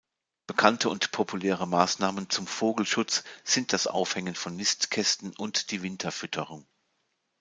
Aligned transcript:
Bekannte 0.47 0.89
und 0.89 1.11
populäre 1.11 1.67
Maßnahmen 1.67 2.27
zum 2.31 2.47
Vogelschutz 2.47 3.23
sind 3.43 3.71
das 3.71 3.85
Aufhängen 3.85 4.33
von 4.33 4.55
Nistkästen 4.55 5.31
und 5.35 5.69
die 5.69 5.83
Winterfütterung. 5.83 6.65